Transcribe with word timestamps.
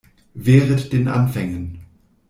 Wehret 0.33 0.93
den 0.93 1.07
Anfängen. 1.07 1.81